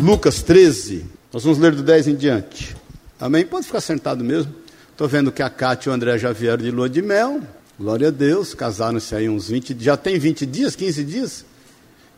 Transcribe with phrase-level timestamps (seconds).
[0.00, 1.04] Lucas 13.
[1.30, 2.74] Nós vamos ler do 10 em diante.
[3.20, 3.44] Amém?
[3.44, 4.54] Pode ficar sentado mesmo.
[4.90, 7.42] Estou vendo que a Cátia e o André já vieram de lua de mel.
[7.78, 8.54] Glória a Deus.
[8.54, 11.44] Casaram-se aí uns 20 Já tem 20 dias, 15 dias?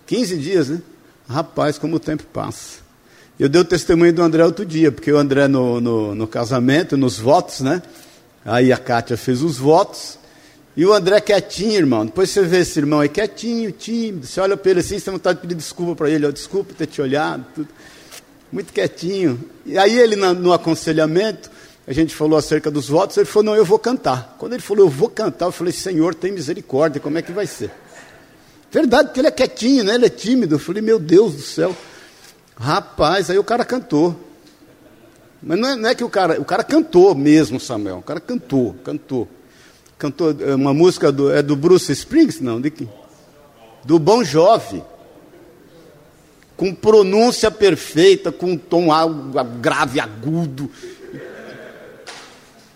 [0.06, 0.80] 15 dias, né?
[1.28, 2.78] Rapaz, como o tempo passa.
[3.38, 6.96] Eu dei o testemunho do André outro dia, porque o André no, no, no casamento,
[6.96, 7.82] nos votos, né?
[8.44, 10.18] Aí a Kátia fez os votos.
[10.74, 12.06] E o André quietinho, irmão.
[12.06, 14.26] Depois você vê esse irmão aí quietinho, tímido.
[14.26, 16.26] Você olha para ele assim, você tem vontade de pedir desculpa para ele.
[16.26, 17.44] Ó, desculpa ter te olhado.
[17.54, 17.68] Tudo.
[18.50, 19.38] Muito quietinho.
[19.66, 21.50] E aí ele, no aconselhamento,
[21.86, 23.18] a gente falou acerca dos votos.
[23.18, 24.36] Ele falou, não, eu vou cantar.
[24.38, 27.46] Quando ele falou, eu vou cantar, eu falei, Senhor, tem misericórdia, como é que vai
[27.46, 27.70] ser?
[28.70, 29.94] Verdade, porque ele é quietinho, né?
[29.94, 30.54] Ele é tímido.
[30.54, 31.76] Eu falei, meu Deus do céu.
[32.56, 34.18] Rapaz, aí o cara cantou.
[35.42, 37.98] Mas não é, não é que o cara, o cara cantou mesmo, Samuel.
[37.98, 39.28] O cara cantou, cantou
[40.02, 42.88] cantou é uma música do, é do Bruce Springs, não, de que?
[43.84, 44.82] Do Bon Jovi.
[46.56, 48.88] Com pronúncia perfeita, com um tom
[49.60, 50.68] grave, agudo.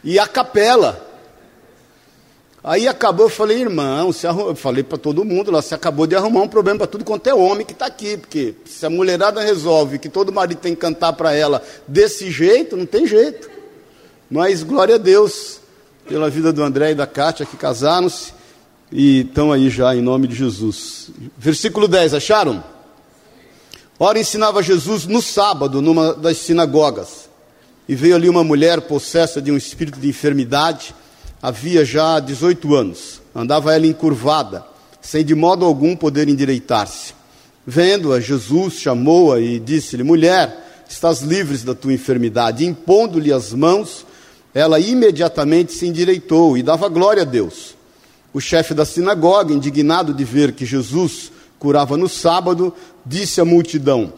[0.04, 1.04] E a capela.
[2.62, 4.48] Aí acabou, eu falei, irmão, arrum...
[4.48, 7.28] eu falei para todo mundo lá, você acabou de arrumar um problema para tudo quanto
[7.28, 10.80] é homem que está aqui, porque se a mulherada resolve que todo marido tem que
[10.80, 13.48] cantar para ela desse jeito, não tem jeito.
[14.28, 15.60] Mas glória a Deus,
[16.06, 18.32] pela vida do André e da Kátia, que casaram-se
[18.92, 21.10] e estão aí já em nome de Jesus.
[21.36, 22.62] Versículo 10, acharam?
[23.98, 27.28] Ora, ensinava Jesus no sábado, numa das sinagogas,
[27.88, 30.94] e veio ali uma mulher possessa de um espírito de enfermidade,
[31.42, 34.64] havia já 18 anos, andava ela encurvada,
[35.00, 37.14] sem de modo algum poder endireitar-se.
[37.66, 42.64] Vendo-a, Jesus chamou-a e disse-lhe: Mulher, estás livre da tua enfermidade.
[42.64, 44.05] Impondo-lhe as mãos,
[44.56, 47.74] ela imediatamente se endireitou e dava glória a Deus.
[48.32, 52.72] O chefe da sinagoga, indignado de ver que Jesus curava no sábado,
[53.04, 54.14] disse à multidão: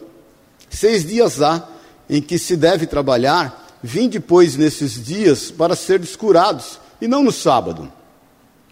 [0.69, 1.67] Seis dias há
[2.09, 7.33] em que se deve trabalhar, vim depois nesses dias para ser curados, e não no
[7.33, 7.91] sábado.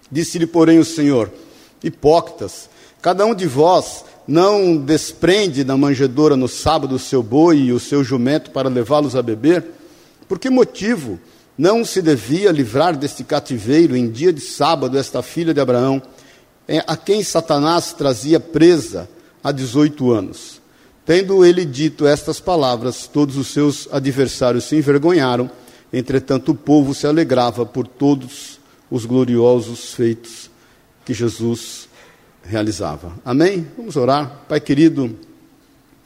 [0.10, 1.30] Disse-lhe, porém, o Senhor:
[1.84, 2.70] Hipócritas,
[3.02, 7.80] cada um de vós não desprende da manjedoura no sábado o seu boi e o
[7.80, 9.66] seu jumento para levá-los a beber?
[10.30, 11.20] Por que motivo?
[11.58, 16.02] Não se devia livrar deste cativeiro em dia de sábado esta filha de Abraão,
[16.68, 19.10] é, a quem Satanás trazia presa
[19.44, 20.62] há 18 anos.
[21.06, 25.50] Tendo ele dito estas palavras, todos os seus adversários se envergonharam,
[25.92, 28.60] entretanto o povo se alegrava por todos
[28.92, 30.52] os gloriosos feitos
[31.06, 31.88] que Jesus
[32.44, 33.14] realizava.
[33.24, 33.66] Amém?
[33.78, 34.44] Vamos orar.
[34.48, 35.18] Pai querido,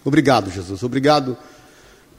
[0.06, 0.84] obrigado, Jesus.
[0.84, 1.36] Obrigado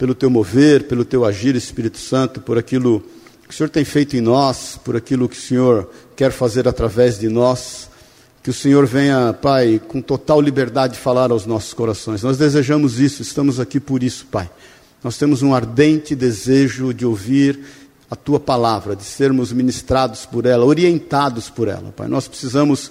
[0.02, 3.04] pelo teu mover, pelo teu agir, Espírito Santo, por aquilo
[3.46, 7.20] que o Senhor tem feito em nós, por aquilo que o Senhor quer fazer através
[7.20, 7.88] de nós.
[8.42, 12.20] Que o Senhor venha, Pai, com total liberdade falar aos nossos corações.
[12.20, 14.50] Nós desejamos isso, estamos aqui por isso, Pai.
[15.04, 17.60] Nós temos um ardente desejo de ouvir
[18.10, 22.08] a tua palavra, de sermos ministrados por ela, orientados por ela, Pai.
[22.08, 22.90] Nós precisamos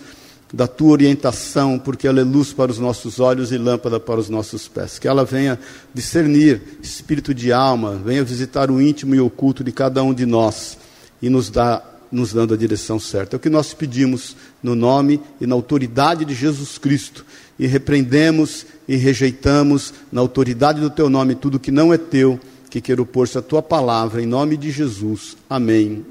[0.53, 4.29] da tua orientação, porque ela é luz para os nossos olhos e lâmpada para os
[4.29, 4.99] nossos pés.
[4.99, 5.57] Que ela venha
[5.93, 10.77] discernir espírito de alma, venha visitar o íntimo e oculto de cada um de nós
[11.21, 13.35] e nos dá nos dando a direção certa.
[13.35, 17.25] É o que nós pedimos no nome e na autoridade de Jesus Cristo.
[17.57, 22.37] E repreendemos e rejeitamos na autoridade do teu nome tudo que não é teu,
[22.69, 25.37] que queira opor-se a tua palavra, em nome de Jesus.
[25.49, 26.05] Amém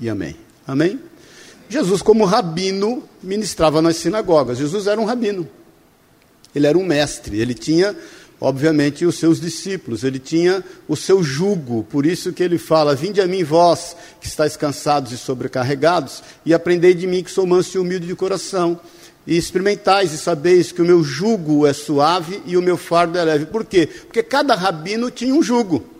[0.00, 0.34] e amém.
[0.66, 0.98] Amém?
[1.74, 4.58] Jesus, como rabino, ministrava nas sinagogas.
[4.58, 5.48] Jesus era um rabino.
[6.54, 7.40] Ele era um mestre.
[7.40, 7.96] Ele tinha,
[8.40, 10.04] obviamente, os seus discípulos.
[10.04, 11.82] Ele tinha o seu jugo.
[11.90, 16.54] Por isso que ele fala: Vinde a mim, vós que estáis cansados e sobrecarregados, e
[16.54, 18.78] aprendei de mim que sou manso e humilde de coração.
[19.26, 23.24] E experimentais e sabeis que o meu jugo é suave e o meu fardo é
[23.24, 23.46] leve.
[23.46, 23.88] Por quê?
[23.88, 25.93] Porque cada rabino tinha um jugo.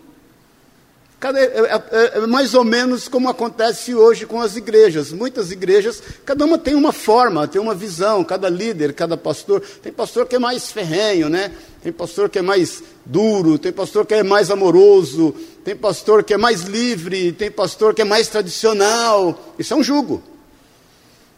[1.25, 5.11] Cada, é, é, é, é, mais ou menos como acontece hoje com as igrejas.
[5.11, 9.59] Muitas igrejas, cada uma tem uma forma, tem uma visão, cada líder, cada pastor.
[9.81, 11.51] Tem pastor que é mais ferrenho, né?
[11.81, 15.33] Tem pastor que é mais duro, tem pastor que é mais amoroso,
[15.63, 19.55] tem pastor que é mais livre, tem pastor que é mais tradicional.
[19.57, 20.21] Isso é um jugo.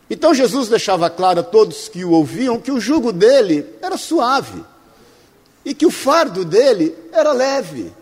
[0.10, 4.66] Então Jesus deixava claro a todos que o ouviam que o jugo dele era suave
[5.64, 7.94] e que o fardo dele era leve.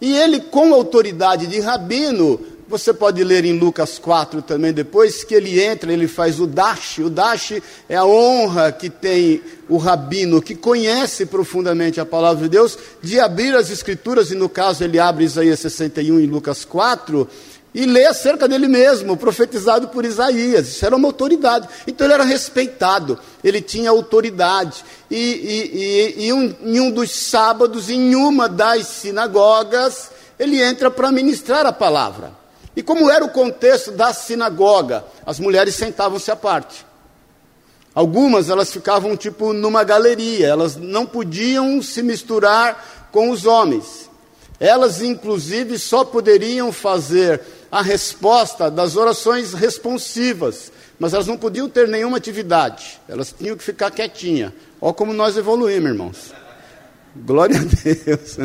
[0.00, 2.38] E ele, com autoridade de rabino,
[2.68, 6.98] você pode ler em Lucas 4 também depois, que ele entra, ele faz o dash.
[6.98, 12.48] O dash é a honra que tem o rabino, que conhece profundamente a palavra de
[12.50, 17.28] Deus, de abrir as escrituras, e no caso ele abre Isaías 61 em Lucas 4,
[17.76, 20.66] e lê acerca dele mesmo, profetizado por Isaías.
[20.66, 21.68] Isso era uma autoridade.
[21.86, 24.82] Então ele era respeitado, ele tinha autoridade.
[25.10, 30.90] E, e, e, e um, em um dos sábados, em uma das sinagogas, ele entra
[30.90, 32.32] para ministrar a palavra.
[32.74, 35.04] E como era o contexto da sinagoga?
[35.26, 36.86] As mulheres sentavam-se à parte.
[37.94, 44.08] Algumas elas ficavam tipo numa galeria, elas não podiam se misturar com os homens.
[44.58, 47.42] Elas, inclusive, só poderiam fazer
[47.76, 53.62] a resposta das orações responsivas, mas elas não podiam ter nenhuma atividade, elas tinham que
[53.62, 54.54] ficar quietinha.
[54.80, 56.34] Olha como nós evoluímos, irmãos.
[57.14, 58.38] Glória a Deus.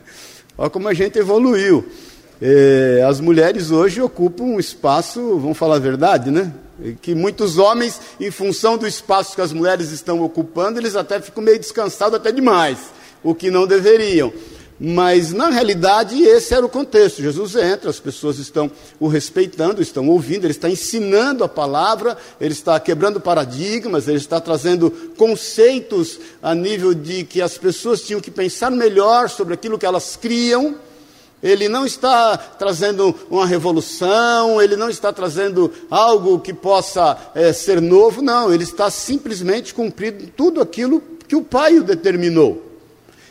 [0.56, 1.86] Olha como a gente evoluiu.
[2.40, 6.50] É, as mulheres hoje ocupam um espaço, vamos falar a verdade, né?
[7.02, 11.42] Que muitos homens, em função do espaço que as mulheres estão ocupando, eles até ficam
[11.42, 12.78] meio descansados até demais,
[13.22, 14.32] o que não deveriam.
[14.80, 17.20] Mas, na realidade, esse era o contexto.
[17.20, 18.70] Jesus entra, as pessoas estão
[19.00, 24.40] o respeitando, estão ouvindo, ele está ensinando a palavra, ele está quebrando paradigmas, ele está
[24.40, 29.86] trazendo conceitos a nível de que as pessoas tinham que pensar melhor sobre aquilo que
[29.86, 30.76] elas criam.
[31.42, 37.80] Ele não está trazendo uma revolução, ele não está trazendo algo que possa é, ser
[37.80, 42.67] novo, não, ele está simplesmente cumprindo tudo aquilo que o Pai o determinou.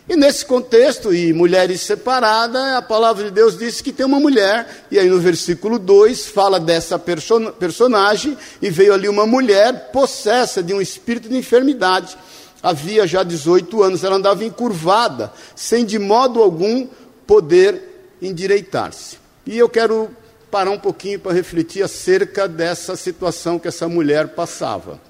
[0.10, 4.86] E nesse contexto, e mulheres separadas, a palavra de Deus diz que tem uma mulher,
[4.90, 10.64] e aí no versículo 2 fala dessa person personagem, e veio ali uma mulher possessa
[10.64, 12.18] de um espírito de enfermidade.
[12.64, 16.88] Havia já 18 anos, ela andava encurvada, sem de modo algum
[17.26, 19.18] poder endireitar-se.
[19.46, 20.10] E eu quero
[20.50, 25.02] parar um pouquinho para refletir acerca dessa situação que essa mulher passava.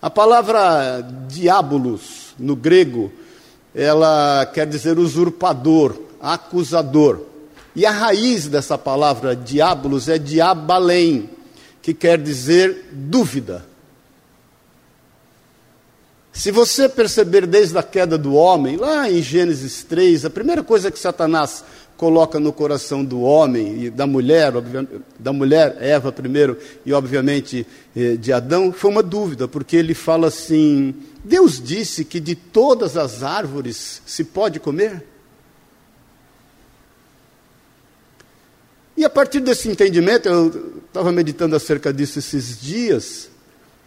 [0.00, 3.12] A palavra diabolos, no grego,
[3.74, 7.20] ela quer dizer usurpador, acusador.
[7.74, 11.30] E a raiz dessa palavra diabolos é diabalém,
[11.80, 13.64] que quer dizer dúvida.
[16.32, 20.90] Se você perceber desde a queda do homem, lá em Gênesis 3, a primeira coisa
[20.90, 21.64] que Satanás
[22.00, 24.54] coloca no coração do homem e da mulher,
[25.18, 26.56] da mulher, Eva primeiro,
[26.86, 32.18] e obviamente eh, de Adão, foi uma dúvida, porque ele fala assim: Deus disse que
[32.18, 35.04] de todas as árvores se pode comer?
[38.96, 43.28] E a partir desse entendimento, eu estava meditando acerca disso esses dias,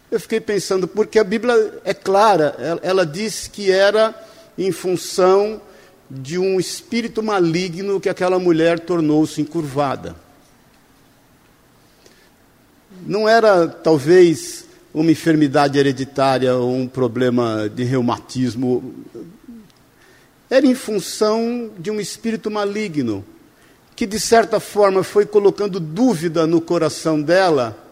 [0.08, 4.14] eu fiquei pensando, porque a Bíblia é clara, ela, ela diz que era
[4.56, 5.60] em função
[6.10, 10.16] de um espírito maligno que aquela mulher tornou-se encurvada.
[13.06, 18.94] Não era, talvez, uma enfermidade hereditária ou um problema de reumatismo.
[20.48, 23.24] Era em função de um espírito maligno
[23.96, 27.83] que, de certa forma, foi colocando dúvida no coração dela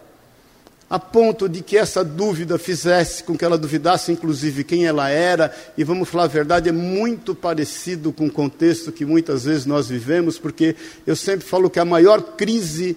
[0.93, 5.51] a ponto de que essa dúvida fizesse com que ela duvidasse, inclusive, quem ela era,
[5.75, 9.89] e vamos falar a verdade, é muito parecido com o contexto que muitas vezes nós
[9.89, 12.95] vivemos, porque eu sempre falo que a maior crise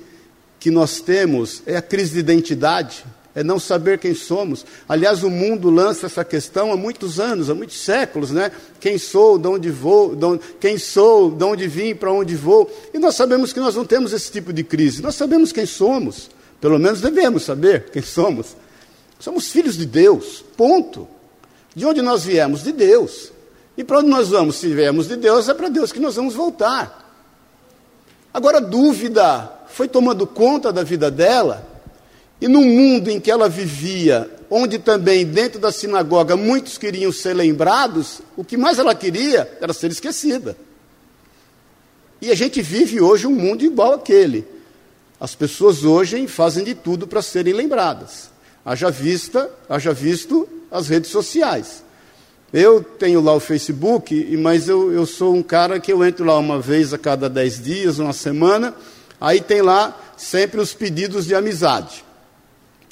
[0.59, 4.65] que nós temos é a crise de identidade, é não saber quem somos.
[4.89, 8.51] Aliás, o mundo lança essa questão há muitos anos, há muitos séculos, né?
[8.77, 12.69] Quem sou, de onde vou, de onde, quem sou, de onde vim, para onde vou.
[12.93, 16.34] E nós sabemos que nós não temos esse tipo de crise, nós sabemos quem somos.
[16.65, 18.57] Pelo menos devemos saber quem somos.
[19.19, 21.07] Somos filhos de Deus, ponto.
[21.75, 22.63] De onde nós viemos?
[22.63, 23.31] De Deus.
[23.77, 24.55] E para onde nós vamos?
[24.55, 27.07] Se viemos de Deus, é para Deus que nós vamos voltar.
[28.33, 31.63] Agora, a dúvida foi tomando conta da vida dela,
[32.41, 37.35] e no mundo em que ela vivia, onde também dentro da sinagoga muitos queriam ser
[37.35, 40.57] lembrados, o que mais ela queria era ser esquecida.
[42.19, 44.54] E a gente vive hoje um mundo igual àquele.
[45.19, 48.29] As pessoas hoje fazem de tudo para serem lembradas.
[48.65, 51.83] Haja vista, haja visto as redes sociais.
[52.51, 56.37] Eu tenho lá o Facebook, mas eu, eu sou um cara que eu entro lá
[56.37, 58.73] uma vez a cada dez dias, uma semana,
[59.19, 62.03] aí tem lá sempre os pedidos de amizade.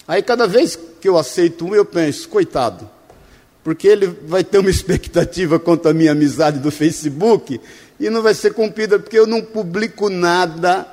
[0.08, 2.90] Aí cada vez que eu aceito um, eu penso, coitado,
[3.64, 7.60] porque ele vai ter uma expectativa quanto à minha amizade do Facebook
[8.00, 10.86] e não vai ser cumprida, porque eu não publico nada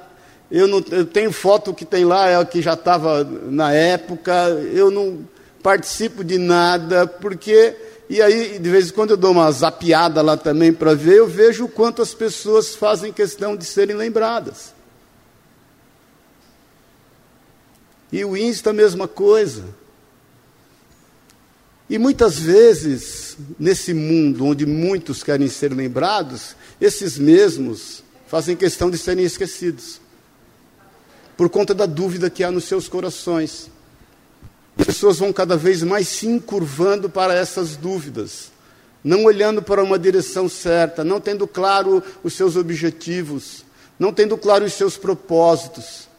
[0.51, 4.33] eu, não, eu tenho foto que tem lá, é que já estava na época,
[4.73, 5.25] eu não
[5.63, 7.77] participo de nada, porque.
[8.09, 11.29] E aí, de vez em quando, eu dou uma zapiada lá também para ver, eu
[11.29, 14.75] vejo o quanto as pessoas fazem questão de serem lembradas.
[18.11, 19.65] E o Insta, a mesma coisa.
[21.89, 28.99] E muitas vezes, nesse mundo onde muitos querem ser lembrados, esses mesmos fazem questão de
[28.99, 30.00] serem esquecidos.
[31.41, 33.71] Por conta da dúvida que há nos seus corações.
[34.79, 38.53] As pessoas vão cada vez mais se encurvando para essas dúvidas,
[39.03, 43.65] não olhando para uma direção certa, não tendo claro os seus objetivos,
[43.99, 46.11] não tendo claro os seus propósitos,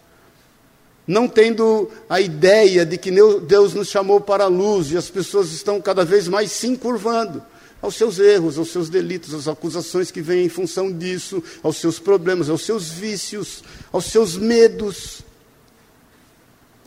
[1.05, 3.11] não tendo a ideia de que
[3.41, 7.43] Deus nos chamou para a luz e as pessoas estão cada vez mais se encurvando
[7.81, 11.97] aos seus erros, aos seus delitos, às acusações que vêm em função disso, aos seus
[11.99, 15.21] problemas, aos seus vícios, aos seus medos.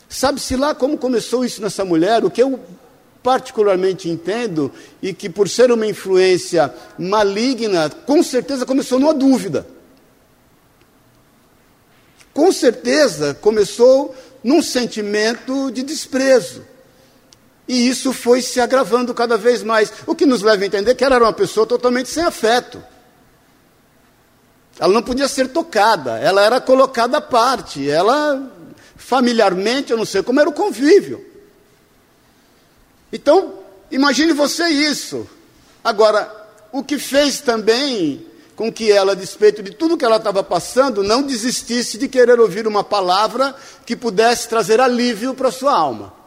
[0.08, 2.24] Sabe-se lá como começou isso nessa mulher?
[2.24, 2.60] O que eu
[3.24, 4.70] particularmente entendo,
[5.00, 9.66] e que por ser uma influência maligna, com certeza começou numa dúvida.
[12.34, 16.62] Com certeza começou num sentimento de desprezo.
[17.66, 21.04] E isso foi se agravando cada vez mais, o que nos leva a entender que
[21.04, 22.82] ela era uma pessoa totalmente sem afeto.
[24.78, 28.52] Ela não podia ser tocada, ela era colocada à parte, ela
[28.96, 31.24] familiarmente, eu não sei como era o convívio.
[33.12, 35.28] Então, imagine você isso.
[35.82, 36.30] Agora,
[36.72, 41.02] o que fez também com que ela, a despeito de tudo que ela estava passando,
[41.02, 43.54] não desistisse de querer ouvir uma palavra
[43.84, 46.23] que pudesse trazer alívio para sua alma.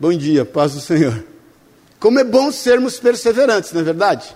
[0.00, 1.24] Bom dia, paz do Senhor.
[1.98, 4.32] Como é bom sermos perseverantes, não é verdade?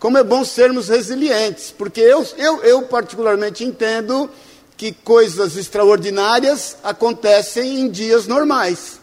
[0.00, 4.28] Como é bom sermos resilientes, porque eu, eu, eu particularmente entendo
[4.76, 8.98] que coisas extraordinárias acontecem em dias normais.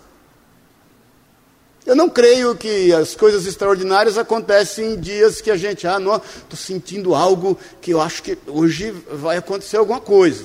[1.86, 6.18] Eu não creio que as coisas extraordinárias acontecem em dias que a gente, ah, não,
[6.18, 10.44] estou sentindo algo que eu acho que hoje vai acontecer alguma coisa.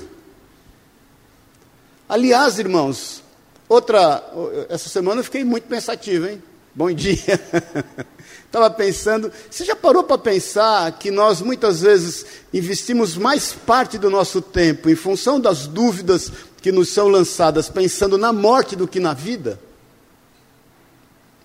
[2.08, 3.25] Aliás, irmãos,
[3.68, 4.22] outra,
[4.68, 6.42] essa semana eu fiquei muito pensativo, hein?
[6.74, 7.18] Bom dia.
[8.44, 14.10] Estava pensando, você já parou para pensar que nós muitas vezes investimos mais parte do
[14.10, 16.30] nosso tempo em função das dúvidas
[16.60, 19.58] que nos são lançadas, pensando na morte do que na vida?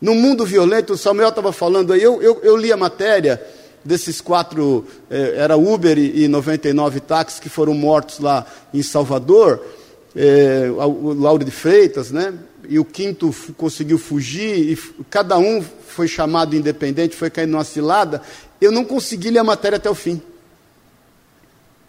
[0.02, 3.42] No mundo violento, o Samuel estava falando aí, eu, eu, eu, li a matéria
[3.86, 9.64] desses quatro, eh, era Uber e, e 99 táxis que foram mortos lá em Salvador,
[10.16, 12.34] eh, o Lauro de Freitas, né?
[12.68, 18.22] E o quinto conseguiu fugir, e cada um foi chamado independente, foi cair numa cilada,
[18.60, 20.22] eu não consegui ler a matéria até o fim.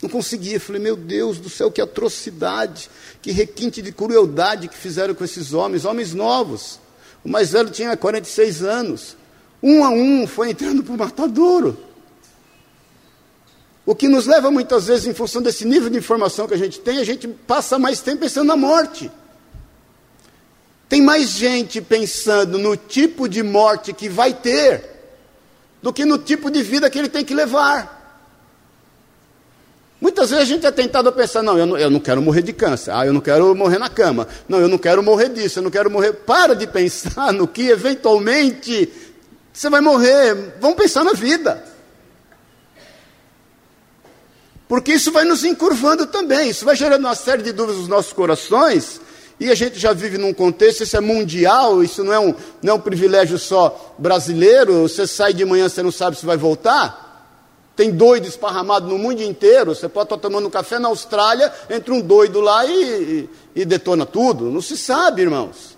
[0.03, 0.59] Não conseguia.
[0.59, 2.91] Falei, meu Deus do céu, que atrocidade,
[3.23, 6.81] que requinte de crueldade que fizeram com esses homens, homens novos.
[7.25, 9.17] O mais velho tinha 46 anos.
[9.63, 11.79] Um a um foi entrando para o matadouro.
[13.85, 16.79] O que nos leva muitas vezes, em função desse nível de informação que a gente
[16.79, 19.11] tem, a gente passa mais tempo pensando na morte.
[20.89, 24.93] Tem mais gente pensando no tipo de morte que vai ter
[25.83, 28.01] do que no tipo de vida que ele tem que levar.
[30.01, 32.43] Muitas vezes a gente é tentado a pensar: não eu, não, eu não quero morrer
[32.43, 35.59] de câncer, ah, eu não quero morrer na cama, não, eu não quero morrer disso,
[35.59, 36.13] eu não quero morrer.
[36.13, 38.89] Para de pensar no que eventualmente
[39.53, 40.55] você vai morrer.
[40.61, 41.72] Vamos pensar na vida.
[44.73, 48.11] Porque isso vai nos encurvando também, isso vai gerando uma série de dúvidas nos nossos
[48.11, 49.03] corações
[49.39, 52.73] e a gente já vive num contexto, isso é mundial, isso não é um, não
[52.73, 54.89] é um privilégio só brasileiro.
[54.89, 57.29] Você sai de manhã, você não sabe se vai voltar.
[57.77, 59.75] Tem doido esparramado no mundo inteiro.
[59.75, 63.65] Você pode estar tomando um café na Austrália, entra um doido lá e, e, e
[63.67, 64.51] detona tudo.
[64.51, 65.77] Não se sabe, irmãos.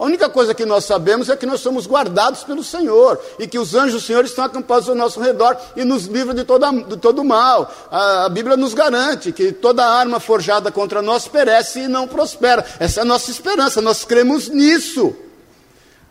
[0.00, 3.58] A única coisa que nós sabemos é que nós somos guardados pelo Senhor e que
[3.58, 6.96] os anjos do Senhor estão acampados ao nosso redor e nos livram de, toda, de
[6.96, 7.70] todo mal.
[7.90, 12.64] A, a Bíblia nos garante que toda arma forjada contra nós perece e não prospera.
[12.78, 15.14] Essa é a nossa esperança, nós cremos nisso.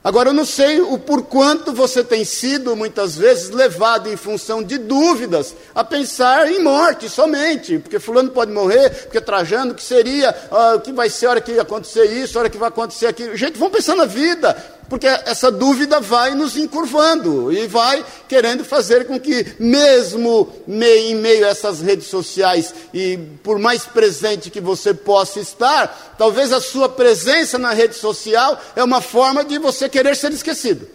[0.01, 4.77] Agora, eu não sei o porquanto você tem sido, muitas vezes, levado em função de
[4.77, 10.75] dúvidas a pensar em morte somente, porque Fulano pode morrer, porque Trajano, que seria, ah,
[10.75, 13.35] o que vai ser a hora que acontecer isso, a hora que vai acontecer aquilo.
[13.35, 14.55] Gente, vamos pensar na vida,
[14.89, 21.45] porque essa dúvida vai nos encurvando e vai querendo fazer com que, mesmo em meio
[21.45, 26.89] a essas redes sociais e por mais presente que você possa estar, talvez a sua
[26.89, 30.87] presença na rede social é uma forma de você querer ser esquecido.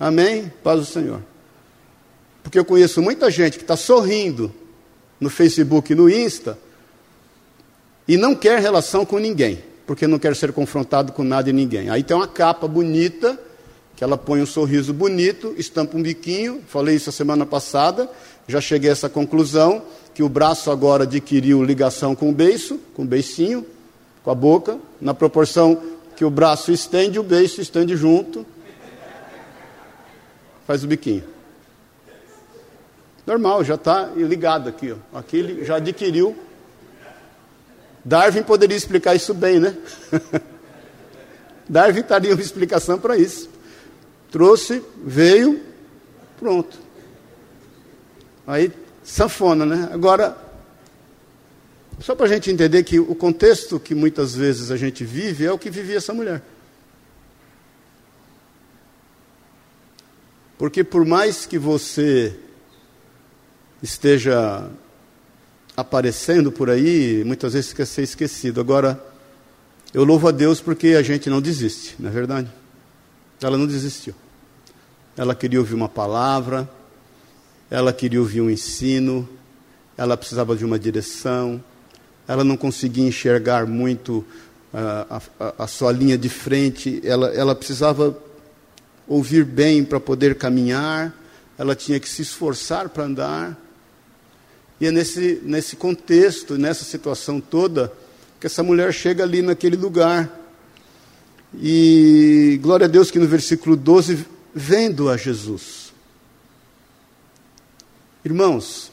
[0.00, 0.50] Amém?
[0.62, 1.22] Paz do Senhor.
[2.42, 4.52] Porque eu conheço muita gente que está sorrindo
[5.20, 6.58] no Facebook e no Insta
[8.06, 11.88] e não quer relação com ninguém, porque não quer ser confrontado com nada e ninguém.
[11.90, 13.38] Aí tem uma capa bonita,
[13.96, 18.08] que ela põe um sorriso bonito, estampa um biquinho, falei isso a semana passada,
[18.46, 19.82] já cheguei a essa conclusão,
[20.12, 23.66] que o braço agora adquiriu ligação com o beiço, com o beicinho,
[24.22, 25.80] com a boca, na proporção
[26.16, 28.46] que o braço estende, o beiço estende junto,
[30.66, 31.24] faz o biquinho.
[33.26, 34.92] Normal, já está ligado aqui.
[34.92, 35.18] Ó.
[35.18, 36.36] Aqui ele já adquiriu.
[38.04, 39.76] Darwin poderia explicar isso bem, né?
[41.68, 43.48] Darwin daria uma explicação para isso.
[44.30, 45.60] Trouxe, veio,
[46.38, 46.76] pronto.
[48.46, 48.70] Aí,
[49.02, 49.88] sanfona, né?
[49.90, 50.36] Agora,
[52.00, 55.52] só para a gente entender que o contexto que muitas vezes a gente vive é
[55.52, 56.42] o que vivia essa mulher.
[60.58, 62.38] Porque por mais que você
[63.82, 64.70] esteja
[65.76, 68.60] aparecendo por aí, muitas vezes quer ser esquecido.
[68.60, 69.02] Agora,
[69.92, 72.50] eu louvo a Deus porque a gente não desiste, não é verdade?
[73.40, 74.14] Ela não desistiu.
[75.16, 76.68] Ela queria ouvir uma palavra,
[77.70, 79.28] ela queria ouvir um ensino,
[79.96, 81.62] ela precisava de uma direção,
[82.26, 84.24] ela não conseguia enxergar muito
[84.72, 88.16] uh, a, a, a, sua linha de frente, ela, ela precisava
[89.06, 91.14] ouvir bem para poder caminhar,
[91.56, 93.63] ela tinha que se esforçar para andar.
[94.80, 97.92] E é nesse, nesse contexto, nessa situação toda,
[98.40, 100.40] que essa mulher chega ali naquele lugar.
[101.54, 105.92] E glória a Deus que no versículo 12, vendo a Jesus.
[108.24, 108.90] Irmãos,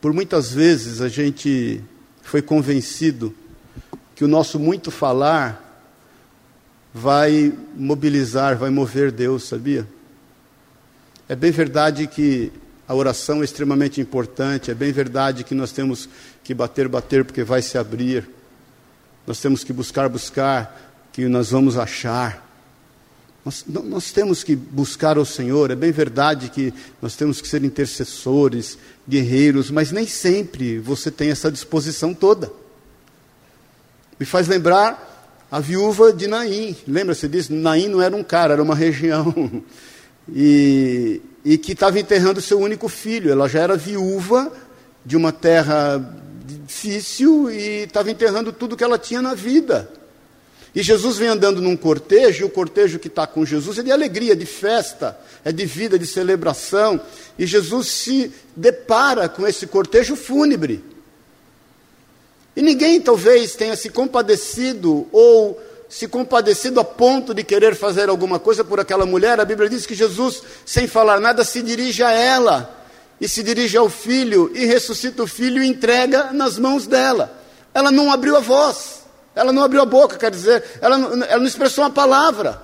[0.00, 1.82] por muitas vezes a gente
[2.22, 3.34] foi convencido
[4.14, 5.60] que o nosso muito falar
[6.92, 9.86] vai mobilizar, vai mover Deus, sabia?
[11.28, 12.52] É bem verdade que
[12.94, 16.08] a oração é extremamente importante, é bem verdade que nós temos
[16.44, 18.28] que bater, bater, porque vai se abrir.
[19.26, 22.48] Nós temos que buscar, buscar, que nós vamos achar.
[23.44, 26.72] Nós, nós temos que buscar o Senhor, é bem verdade que
[27.02, 32.52] nós temos que ser intercessores, guerreiros, mas nem sempre você tem essa disposição toda.
[34.20, 36.76] Me faz lembrar a viúva de Naim.
[36.86, 37.52] Lembra-se disso?
[37.52, 39.34] Naim não era um cara, era uma região.
[40.26, 43.30] E, e que estava enterrando seu único filho.
[43.30, 44.52] Ela já era viúva
[45.04, 46.00] de uma terra
[46.44, 49.90] difícil e estava enterrando tudo que ela tinha na vida.
[50.74, 53.92] E Jesus vem andando num cortejo, e o cortejo que está com Jesus é de
[53.92, 57.00] alegria, de festa, é de vida, de celebração.
[57.38, 60.82] E Jesus se depara com esse cortejo fúnebre.
[62.56, 68.38] E ninguém talvez tenha se compadecido ou se compadecido a ponto de querer fazer alguma
[68.38, 69.38] coisa por aquela mulher.
[69.40, 72.84] A Bíblia diz que Jesus, sem falar nada, se dirige a ela
[73.20, 77.38] e se dirige ao filho e ressuscita o filho e entrega nas mãos dela.
[77.72, 79.02] Ela não abriu a voz,
[79.34, 82.60] ela não abriu a boca, quer dizer, ela ela não expressou uma palavra.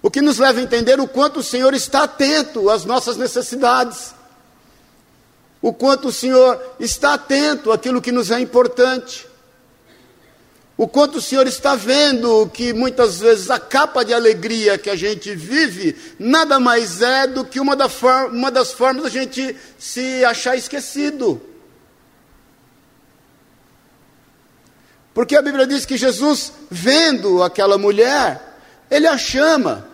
[0.00, 4.14] O que nos leva a entender o quanto o Senhor está atento às nossas necessidades
[5.62, 9.28] o quanto o Senhor está atento àquilo que nos é importante,
[10.76, 14.96] o quanto o Senhor está vendo que muitas vezes a capa de alegria que a
[14.96, 17.88] gente vive nada mais é do que uma, da
[18.32, 21.40] uma das formas da gente se achar esquecido.
[25.14, 28.40] Porque a Bíblia diz que Jesus, vendo aquela mulher,
[28.90, 29.91] ele a chama.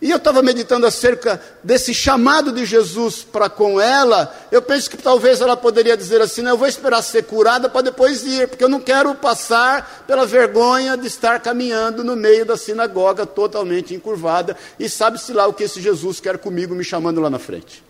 [0.00, 4.34] E eu estava meditando acerca desse chamado de Jesus para com ela.
[4.52, 7.80] Eu penso que talvez ela poderia dizer assim: não, eu vou esperar ser curada para
[7.80, 12.58] depois ir, porque eu não quero passar pela vergonha de estar caminhando no meio da
[12.58, 14.54] sinagoga totalmente encurvada.
[14.78, 17.82] E sabe-se lá o que esse Jesus quer comigo me chamando lá na frente.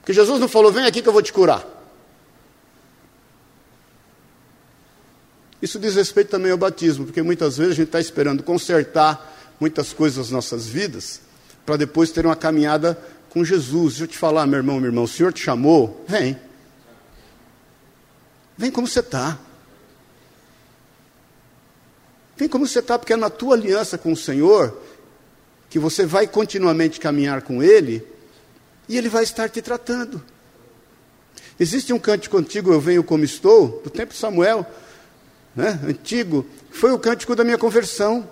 [0.00, 1.66] Porque Jesus não falou: vem aqui que eu vou te curar.
[5.62, 9.94] Isso diz respeito também ao batismo, porque muitas vezes a gente está esperando consertar muitas
[9.94, 11.26] coisas nas nossas vidas
[11.68, 13.96] para depois ter uma caminhada com Jesus.
[13.96, 16.34] Deixa eu te falar, meu irmão, meu irmão, o Senhor te chamou, vem.
[18.56, 19.38] Vem como você está.
[22.38, 24.80] Vem como você está, porque é na tua aliança com o Senhor
[25.68, 28.02] que você vai continuamente caminhar com Ele
[28.88, 30.24] e Ele vai estar te tratando.
[31.60, 34.66] Existe um cântico antigo, Eu Venho Como Estou, do tempo de Samuel,
[35.54, 38.26] né, antigo, foi o cântico da minha conversão.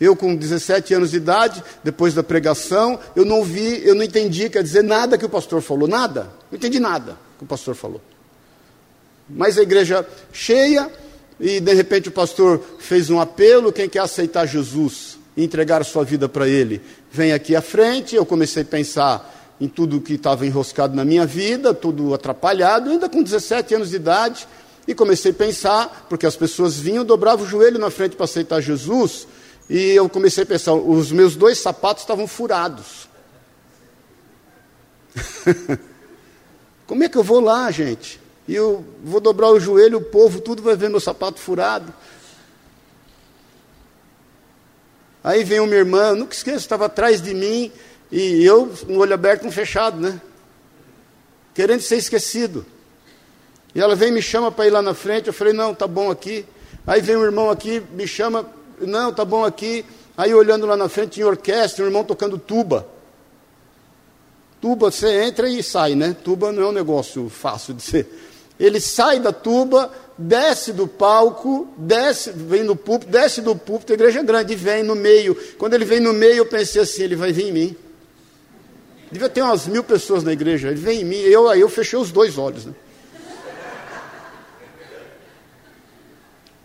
[0.00, 4.48] Eu, com 17 anos de idade, depois da pregação, eu não vi, eu não entendi,
[4.48, 6.30] quer dizer, nada que o pastor falou, nada.
[6.50, 8.00] Não entendi nada que o pastor falou.
[9.28, 10.90] Mas a igreja cheia,
[11.38, 16.02] e de repente o pastor fez um apelo: quem quer aceitar Jesus e entregar sua
[16.02, 16.80] vida para Ele,
[17.12, 18.16] vem aqui à frente.
[18.16, 23.08] Eu comecei a pensar em tudo que estava enroscado na minha vida, tudo atrapalhado, ainda
[23.08, 24.48] com 17 anos de idade.
[24.88, 28.60] E comecei a pensar, porque as pessoas vinham, dobravam o joelho na frente para aceitar
[28.60, 29.28] Jesus.
[29.70, 33.08] E eu comecei a pensar, os meus dois sapatos estavam furados.
[36.88, 38.20] Como é que eu vou lá, gente?
[38.48, 41.94] E eu vou dobrar o joelho, o povo tudo vai ver meu sapato furado.
[45.22, 47.70] Aí vem uma irmã, nunca esqueço, estava atrás de mim,
[48.10, 50.20] e eu, um olho aberto, um fechado, né?
[51.54, 52.66] Querendo ser esquecido.
[53.72, 56.10] E ela vem me chama para ir lá na frente, eu falei, não, tá bom
[56.10, 56.44] aqui.
[56.84, 58.50] Aí vem um irmão aqui, me chama,
[58.86, 59.84] não, tá bom aqui.
[60.16, 62.86] Aí olhando lá na frente, em orquestra, um irmão tocando tuba.
[64.60, 66.14] Tuba, você entra e sai, né?
[66.22, 68.06] Tuba não é um negócio fácil de ser.
[68.58, 73.94] Ele sai da tuba, desce do palco, desce, vem no púlpito, desce do púlpito, a
[73.94, 75.34] igreja é grande, vem no meio.
[75.56, 77.76] Quando ele vem no meio, eu pensei assim, ele vai vir em mim.
[79.10, 81.98] Devia ter umas mil pessoas na igreja, ele vem em mim, eu aí eu fechei
[81.98, 82.66] os dois olhos.
[82.66, 82.74] Né?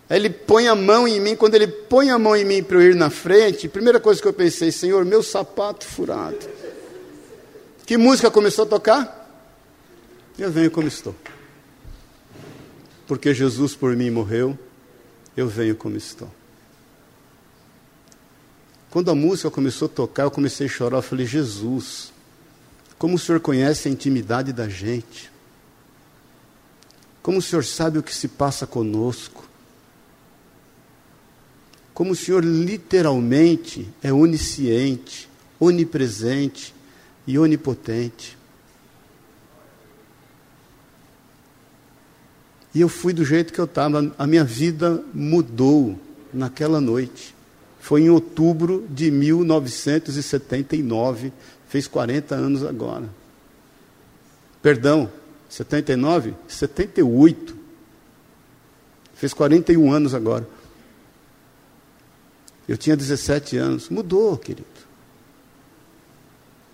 [0.08, 2.90] Ele põe a mão em mim, quando ele põe a mão em mim para eu
[2.90, 6.38] ir na frente, primeira coisa que eu pensei, Senhor, meu sapato furado.
[7.84, 9.44] Que música começou a tocar?
[10.38, 11.14] Eu venho como estou.
[13.06, 14.56] Porque Jesus por mim morreu,
[15.36, 16.30] eu venho como estou.
[18.90, 20.98] Quando a música começou a tocar, eu comecei a chorar.
[20.98, 22.12] Eu falei, Jesus,
[22.98, 25.30] como o Senhor conhece a intimidade da gente,
[27.22, 29.45] como o Senhor sabe o que se passa conosco,
[31.96, 35.26] como o Senhor literalmente é onisciente,
[35.58, 36.74] onipresente
[37.26, 38.36] e onipotente.
[42.74, 45.98] E eu fui do jeito que eu estava, a minha vida mudou
[46.34, 47.34] naquela noite.
[47.80, 51.32] Foi em outubro de 1979,
[51.66, 53.08] fez 40 anos agora.
[54.60, 55.10] Perdão,
[55.48, 56.34] 79?
[56.46, 57.56] 78.
[59.14, 60.46] Fez 41 anos agora.
[62.68, 63.88] Eu tinha 17 anos.
[63.88, 64.66] Mudou, querido.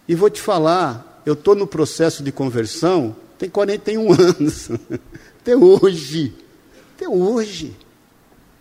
[0.08, 4.70] E vou te falar, eu estou no processo de conversão tem 41 anos.
[5.40, 6.32] Até hoje.
[6.94, 7.76] Até hoje.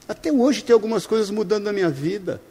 [0.07, 2.41] Até hoje tem algumas coisas mudando na minha vida.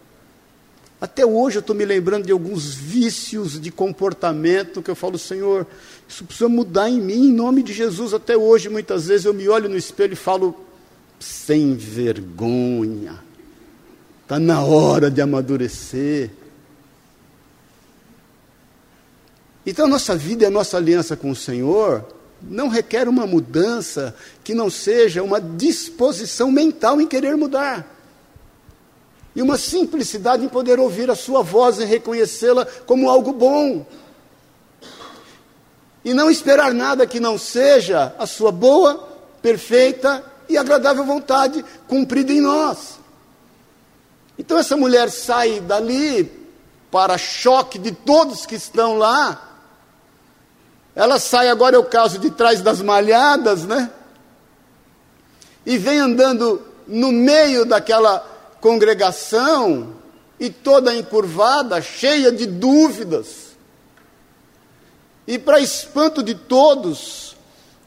[1.01, 5.67] Até hoje eu estou me lembrando de alguns vícios de comportamento que eu falo, Senhor,
[6.07, 8.15] isso precisa mudar em mim, em nome de Jesus.
[8.15, 10.55] Até hoje, muitas vezes, eu me olho no espelho e falo,
[11.19, 13.30] sem vergonha
[14.31, 16.31] Está na hora de amadurecer.
[19.67, 22.05] Então, a nossa vida e a nossa aliança com o Senhor
[22.41, 24.15] não requer uma mudança
[24.45, 27.85] que não seja uma disposição mental em querer mudar.
[29.35, 33.85] E uma simplicidade em poder ouvir a Sua voz e reconhecê-la como algo bom.
[36.05, 39.09] E não esperar nada que não seja a Sua boa,
[39.43, 43.00] perfeita e agradável vontade cumprida em nós.
[44.41, 46.25] Então essa mulher sai dali
[46.91, 49.61] para choque de todos que estão lá.
[50.95, 53.91] Ela sai agora é o caso de trás das malhadas, né?
[55.67, 58.21] E vem andando no meio daquela
[58.63, 59.95] congregação
[60.39, 63.51] e toda encurvada, cheia de dúvidas.
[65.27, 67.37] E para espanto de todos,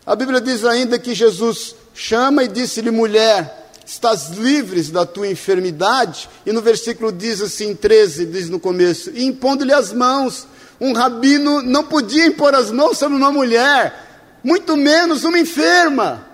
[0.06, 6.30] a Bíblia diz ainda que Jesus chama e disse-lhe: mulher, estás livres da tua enfermidade.
[6.46, 10.48] E no versículo diz assim, 13, diz no começo: e impondo-lhe as mãos.
[10.80, 16.28] Um rabino não podia impor as mãos sobre uma mulher, muito menos uma enferma.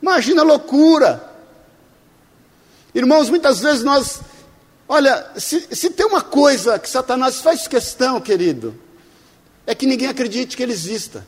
[0.00, 1.32] Imagina a loucura.
[2.94, 4.20] Irmãos, muitas vezes nós.
[4.86, 8.78] Olha, se, se tem uma coisa que Satanás faz questão, querido,
[9.66, 11.26] é que ninguém acredite que ele exista.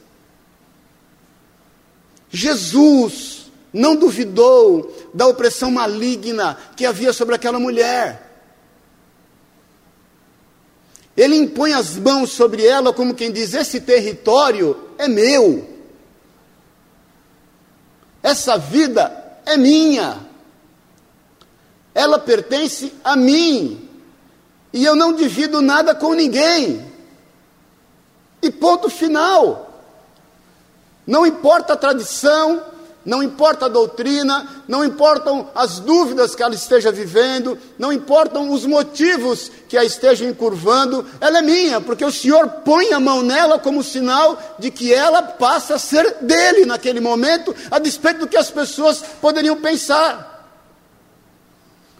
[2.37, 8.31] Jesus não duvidou da opressão maligna que havia sobre aquela mulher.
[11.17, 15.67] Ele impõe as mãos sobre ela, como quem diz: Esse território é meu,
[18.23, 20.21] essa vida é minha,
[21.95, 23.89] ela pertence a mim,
[24.75, 26.85] e eu não divido nada com ninguém.
[28.43, 29.66] E ponto final.
[31.07, 32.63] Não importa a tradição,
[33.07, 38.67] não importa a doutrina, não importam as dúvidas que ela esteja vivendo, não importam os
[38.67, 43.61] motivos que a estejam encurvando, ela é minha, porque o Senhor põe a mão nela
[43.61, 48.37] como sinal de que ela passa a ser dele naquele momento, a despeito do que
[48.37, 50.36] as pessoas poderiam pensar.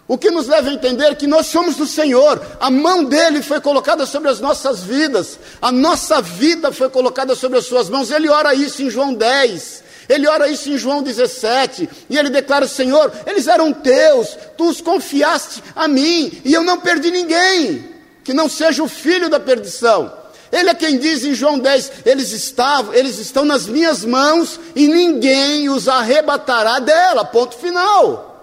[0.07, 3.59] O que nos leva a entender que nós somos do Senhor, a mão dele foi
[3.59, 8.09] colocada sobre as nossas vidas, a nossa vida foi colocada sobre as suas mãos.
[8.09, 12.65] Ele ora isso em João 10, ele ora isso em João 17, e ele declara:
[12.67, 17.93] Senhor, eles eram teus, tu os confiaste a mim, e eu não perdi ninguém,
[18.23, 20.13] que não seja o filho da perdição.
[20.49, 24.87] Ele é quem diz em João 10: eles estavam, eles estão nas minhas mãos, e
[24.87, 27.25] ninguém os arrebatará dela.
[27.25, 28.36] Ponto final.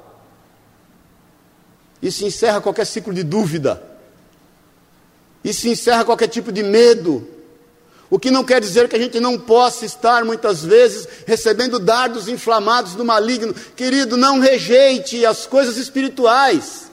[2.04, 3.82] E se encerra qualquer ciclo de dúvida.
[5.42, 7.26] E se encerra qualquer tipo de medo.
[8.10, 12.28] O que não quer dizer que a gente não possa estar, muitas vezes, recebendo dardos
[12.28, 13.54] inflamados do maligno.
[13.74, 16.90] Querido, não rejeite as coisas espirituais.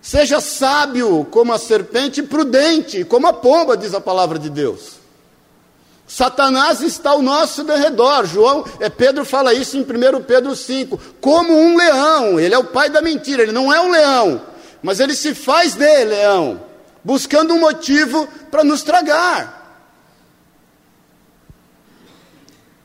[0.00, 4.97] Seja sábio como a serpente e prudente como a pomba, diz a palavra de Deus.
[6.08, 8.24] Satanás está ao nosso derredor.
[8.24, 12.40] João, é, Pedro fala isso em 1 Pedro 5, como um leão.
[12.40, 14.40] Ele é o pai da mentira, ele não é um leão,
[14.82, 16.62] mas ele se faz de leão,
[17.04, 19.58] buscando um motivo para nos tragar.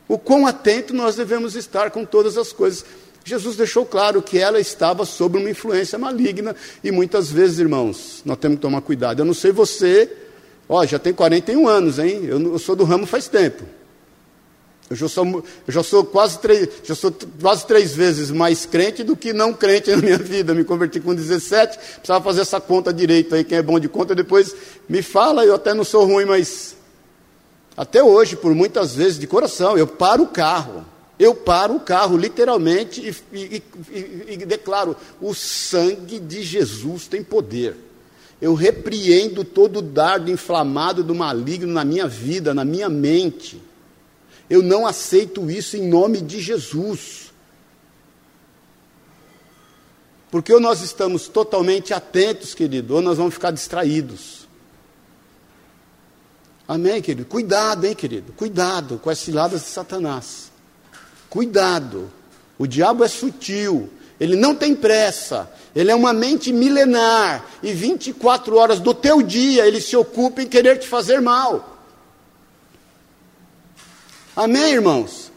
[0.06, 2.84] O quão atento nós devemos estar com todas as coisas.
[3.24, 8.36] Jesus deixou claro que ela estava sob uma influência maligna e muitas vezes, irmãos, nós
[8.36, 9.20] temos que tomar cuidado.
[9.20, 10.23] Eu não sei você,
[10.68, 12.24] ó, já tem 41 anos, hein?
[12.24, 13.64] Eu, eu sou do ramo faz tempo.
[14.90, 19.02] Eu já sou, eu já sou, quase três, já sou quase três vezes mais crente
[19.02, 20.54] do que não crente na minha vida.
[20.54, 24.14] me converti com 17, precisava fazer essa conta direito aí, quem é bom de conta,
[24.14, 24.54] depois
[24.88, 26.76] me fala, eu até não sou ruim, mas
[27.76, 30.84] até hoje, por muitas vezes de coração, eu paro o carro
[31.18, 37.22] eu paro o carro, literalmente, e, e, e, e, declaro: o sangue de Jesus tem
[37.22, 37.76] poder.
[38.40, 43.62] Eu repreendo todo o dardo inflamado do maligno na minha vida, na minha mente.
[44.50, 47.32] Eu não aceito isso em nome de Jesus.
[50.30, 54.48] Porque ou nós estamos totalmente atentos, querido, ou nós vamos ficar distraídos.
[56.66, 57.26] Amém, querido?
[57.26, 58.32] Cuidado, hein, querido?
[58.32, 60.50] Cuidado com as ciladas de Satanás.
[61.28, 62.10] Cuidado,
[62.58, 68.56] o diabo é sutil, ele não tem pressa, ele é uma mente milenar, e 24
[68.56, 71.78] horas do teu dia ele se ocupa em querer te fazer mal.
[74.36, 75.32] Amém, irmãos?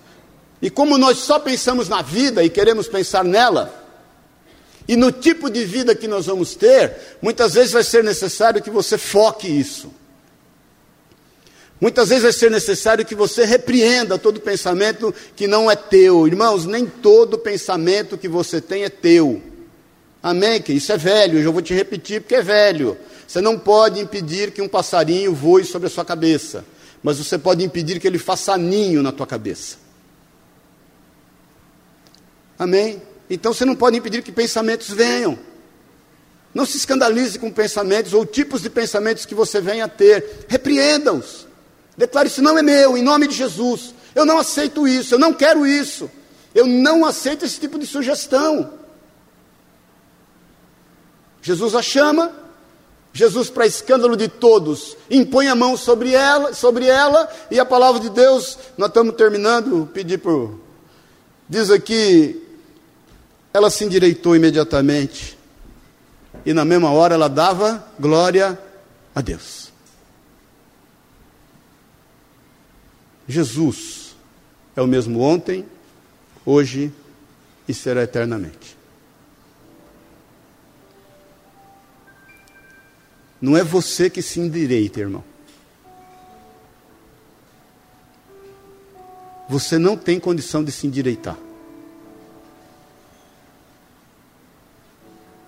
[0.61, 3.85] E como nós só pensamos na vida e queremos pensar nela,
[4.87, 8.69] e no tipo de vida que nós vamos ter, muitas vezes vai ser necessário que
[8.69, 9.91] você foque isso.
[11.79, 16.27] Muitas vezes vai ser necessário que você repreenda todo pensamento que não é teu.
[16.27, 19.41] Irmãos, nem todo pensamento que você tem é teu.
[20.21, 20.63] Amém?
[20.69, 22.97] Isso é velho, eu vou te repetir porque é velho.
[23.27, 26.65] Você não pode impedir que um passarinho voe sobre a sua cabeça,
[27.03, 29.77] mas você pode impedir que ele faça ninho na tua cabeça.
[32.57, 33.01] Amém?
[33.29, 35.37] Então você não pode impedir que pensamentos venham.
[36.53, 40.45] Não se escandalize com pensamentos ou tipos de pensamentos que você venha a ter.
[40.47, 41.46] Repreenda-os.
[41.97, 43.95] Declare: Isso não é meu, em nome de Jesus.
[44.13, 46.09] Eu não aceito isso, eu não quero isso.
[46.53, 48.73] Eu não aceito esse tipo de sugestão.
[51.41, 52.31] Jesus a chama,
[53.13, 58.01] Jesus, para escândalo de todos, impõe a mão sobre ela, sobre ela, e a palavra
[58.01, 60.59] de Deus, nós estamos terminando, pedir por.
[61.47, 62.43] Diz aqui,
[63.53, 65.37] ela se endireitou imediatamente,
[66.45, 68.59] e na mesma hora ela dava glória
[69.15, 69.66] a Deus.
[73.27, 74.15] Jesus
[74.75, 75.65] é o mesmo ontem,
[76.45, 76.91] hoje
[77.67, 78.77] e será eternamente.
[83.41, 85.23] Não é você que se endireita, irmão.
[89.49, 91.37] Você não tem condição de se endireitar.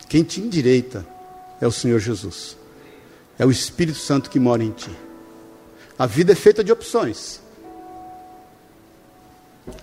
[0.08, 1.06] Quem te endireita
[1.62, 2.58] é o Senhor Jesus.
[3.38, 4.92] É o Espírito Santo que mora em ti.
[5.98, 7.42] A vida é feita de opções.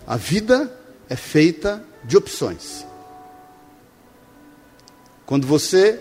[0.06, 0.72] A vida
[1.08, 2.86] é feita de opções.
[5.24, 6.00] Quando você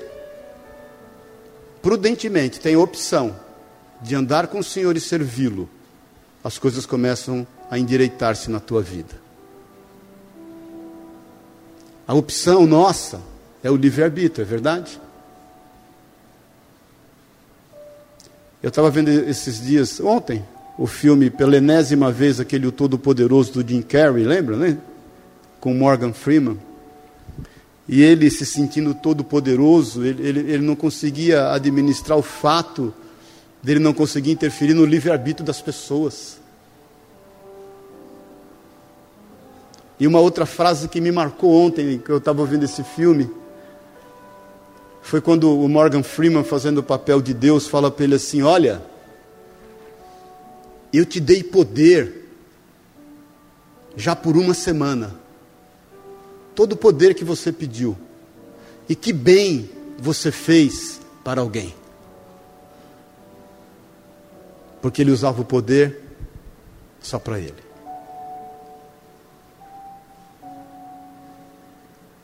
[1.81, 3.35] prudentemente tem a opção
[4.01, 5.69] de andar com o Senhor e servi-lo,
[6.43, 9.19] as coisas começam a endireitar-se na tua vida.
[12.07, 13.19] A opção nossa
[13.63, 15.01] é o livre-arbítrio, é verdade?
[18.61, 20.45] Eu estava vendo esses dias, ontem,
[20.77, 24.77] o filme pela enésima vez, aquele O Todo-Poderoso do Jim Carrey, lembra, né?
[25.59, 26.57] Com Morgan Freeman.
[27.87, 32.91] E ele se sentindo todo-poderoso, ele, ele, ele não conseguia administrar o fato
[33.61, 36.37] dele não conseguir interferir no livre-arbítrio das pessoas.
[39.99, 43.29] E uma outra frase que me marcou ontem, que eu estava vendo esse filme,
[45.01, 48.83] foi quando o Morgan Freeman, fazendo o papel de Deus, fala para ele assim: Olha,
[50.97, 52.29] eu te dei poder
[53.95, 55.15] já por uma semana.
[56.53, 57.97] Todo o poder que você pediu.
[58.87, 61.73] E que bem você fez para alguém.
[64.81, 66.01] Porque ele usava o poder
[67.01, 67.65] só para ele.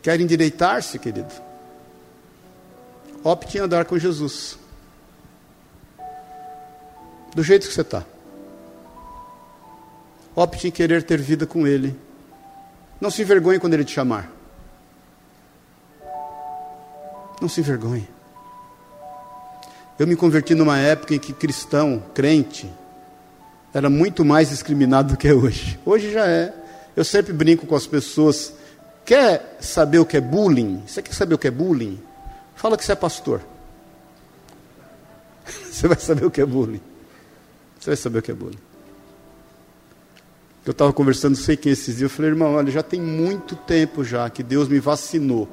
[0.01, 1.51] Quer endireitar-se, querido?
[3.23, 4.57] opte em andar com Jesus.
[7.35, 8.03] Do jeito que você está.
[10.41, 11.95] Opte em querer ter vida com Ele.
[12.99, 14.31] Não se envergonhe quando Ele te chamar.
[17.39, 18.07] Não se envergonhe.
[19.99, 22.67] Eu me converti numa época em que cristão, crente,
[23.71, 25.79] era muito mais discriminado do que é hoje.
[25.85, 26.51] Hoje já é.
[26.95, 28.51] Eu sempre brinco com as pessoas.
[29.05, 30.81] Quer saber o que é bullying?
[30.87, 32.01] Você quer saber o que é bullying?
[32.55, 33.41] Fala que você é pastor.
[35.71, 36.81] Você vai saber o que é bullying.
[37.79, 38.70] Você vai saber o que é bullying.
[40.63, 43.55] Eu estava conversando, não sei quem esses dias, eu falei, irmão, olha, já tem muito
[43.55, 45.47] tempo já que Deus me vacinou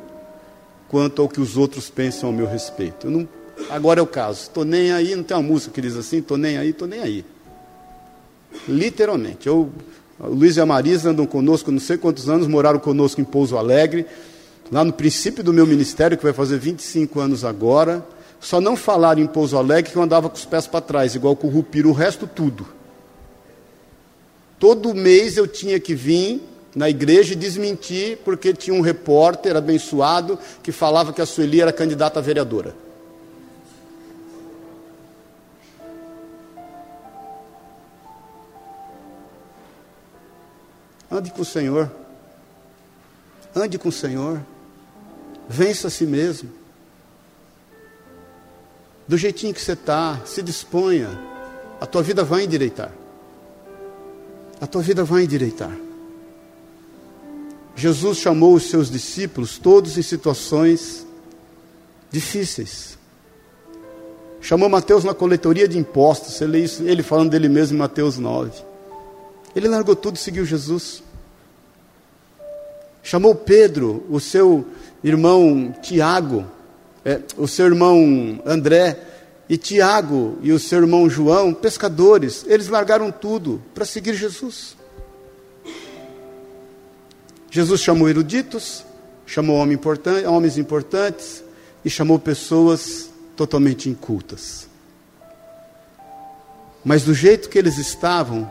[0.86, 3.10] quanto ao que os outros pensam ao meu respeito.
[3.10, 3.26] Não,
[3.70, 6.36] agora é o caso, estou nem aí, não tem uma música que diz assim, estou
[6.36, 7.24] nem aí, estou nem aí.
[8.68, 9.46] Literalmente.
[9.46, 9.70] Eu,
[10.20, 13.56] o Luiz e a Marisa andam conosco não sei quantos anos, moraram conosco em Pouso
[13.56, 14.04] Alegre,
[14.70, 18.06] lá no princípio do meu ministério, que vai fazer 25 anos agora.
[18.40, 21.34] Só não falaram em Pouso Alegre que eu andava com os pés para trás, igual
[21.34, 22.76] com o Rupiro, o resto tudo.
[24.58, 26.42] Todo mês eu tinha que vir
[26.74, 31.72] na igreja e desmentir, porque tinha um repórter abençoado que falava que a Sueli era
[31.72, 32.74] candidata a vereadora.
[41.10, 41.90] Ande com o Senhor.
[43.54, 44.40] Ande com o Senhor.
[45.48, 46.50] Vença a si mesmo.
[49.06, 51.08] Do jeitinho que você está, se disponha.
[51.80, 52.97] A tua vida vai endireitar
[54.60, 55.76] a tua vida vai endireitar.
[57.76, 61.06] Jesus chamou os seus discípulos, todos em situações
[62.10, 62.98] difíceis.
[64.40, 68.18] Chamou Mateus na coletoria de impostos, você lê isso, ele falando dele mesmo em Mateus
[68.18, 68.50] 9.
[69.54, 71.02] Ele largou tudo e seguiu Jesus.
[73.02, 74.66] Chamou Pedro, o seu
[75.02, 76.44] irmão Tiago,
[77.04, 78.98] é, o seu irmão André,
[79.48, 84.76] e Tiago e o seu irmão João, pescadores, eles largaram tudo para seguir Jesus.
[87.50, 88.84] Jesus chamou eruditos,
[89.24, 91.42] chamou homens importantes
[91.82, 94.68] e chamou pessoas totalmente incultas.
[96.84, 98.50] Mas do jeito que eles estavam,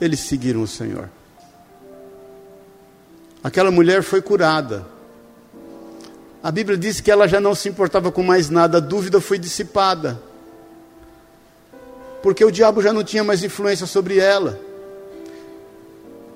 [0.00, 1.10] eles seguiram o Senhor.
[3.42, 4.86] Aquela mulher foi curada.
[6.42, 9.38] A Bíblia diz que ela já não se importava com mais nada, a dúvida foi
[9.38, 10.20] dissipada.
[12.22, 14.58] Porque o diabo já não tinha mais influência sobre ela.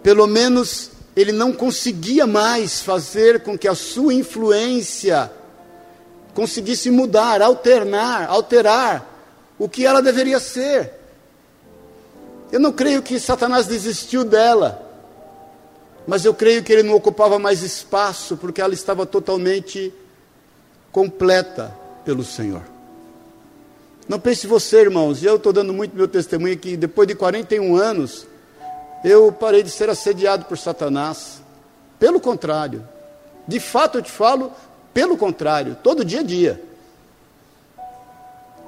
[0.02, 5.30] Pelo menos ele não conseguia mais fazer com que a sua influência
[6.34, 9.10] conseguisse mudar, alternar, alterar
[9.58, 10.92] o que ela deveria ser.
[12.50, 14.83] Eu não creio que Satanás desistiu dela.
[16.06, 19.92] Mas eu creio que ele não ocupava mais espaço, porque ela estava totalmente
[20.92, 22.62] completa pelo Senhor.
[24.06, 27.74] Não pense você, irmãos, e eu estou dando muito meu testemunho que depois de 41
[27.74, 28.26] anos,
[29.02, 31.42] eu parei de ser assediado por Satanás.
[31.98, 32.86] Pelo contrário,
[33.48, 34.52] de fato eu te falo,
[34.92, 36.62] pelo contrário, todo dia a dia.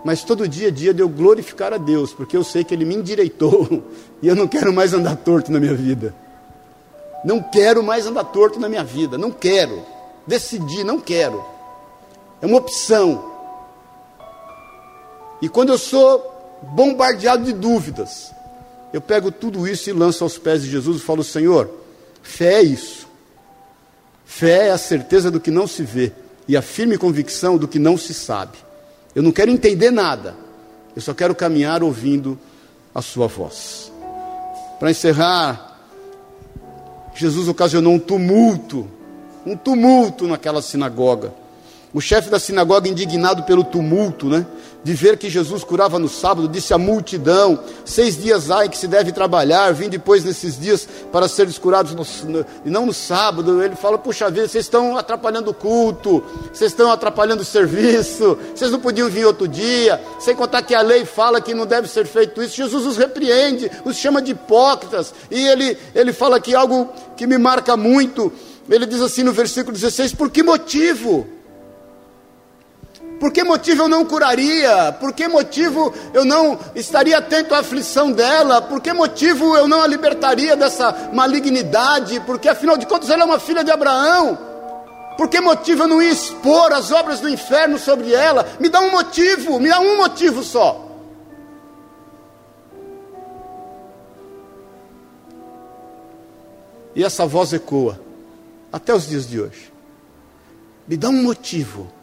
[0.04, 2.84] Mas todo dia a dia de eu glorificar a Deus, porque eu sei que Ele
[2.84, 3.84] me endireitou
[4.22, 6.14] e eu não quero mais andar torto na minha vida.
[7.26, 9.82] Não quero mais andar torto na minha vida, não quero.
[10.24, 11.44] Decidi, não quero.
[12.40, 13.32] É uma opção.
[15.42, 18.30] E quando eu sou bombardeado de dúvidas,
[18.92, 21.68] eu pego tudo isso e lanço aos pés de Jesus e falo: Senhor,
[22.22, 23.08] fé é isso.
[24.24, 26.12] Fé é a certeza do que não se vê
[26.46, 28.56] e a firme convicção do que não se sabe.
[29.16, 30.36] Eu não quero entender nada,
[30.94, 32.38] eu só quero caminhar ouvindo
[32.94, 33.90] a Sua voz.
[34.78, 35.65] Para encerrar,
[37.16, 38.86] Jesus ocasionou um tumulto,
[39.44, 41.32] um tumulto naquela sinagoga.
[41.92, 44.46] O chefe da sinagoga, indignado pelo tumulto, né,
[44.86, 48.78] de ver que Jesus curava no sábado, disse à multidão: Seis dias há em que
[48.78, 52.94] se deve trabalhar, vim depois nesses dias para ser curados no, no, e não no
[52.94, 53.60] sábado.
[53.60, 58.70] Ele fala: Puxa vida, vocês estão atrapalhando o culto, vocês estão atrapalhando o serviço, vocês
[58.70, 62.06] não podiam vir outro dia, sem contar que a lei fala que não deve ser
[62.06, 62.54] feito isso.
[62.54, 67.38] Jesus os repreende, os chama de hipócritas, e ele, ele fala aqui algo que me
[67.38, 68.32] marca muito.
[68.70, 71.26] Ele diz assim no versículo 16: Por que motivo?
[73.18, 74.92] Por que motivo eu não curaria?
[75.00, 78.60] Por que motivo eu não estaria atento à aflição dela?
[78.60, 82.20] Por que motivo eu não a libertaria dessa malignidade?
[82.20, 84.38] Porque afinal de contas ela é uma filha de Abraão.
[85.16, 88.46] Por que motivo eu não ia expor as obras do inferno sobre ela?
[88.60, 90.84] Me dá um motivo, me dá um motivo só.
[96.94, 97.98] E essa voz ecoa
[98.70, 99.72] até os dias de hoje.
[100.86, 101.95] Me dá um motivo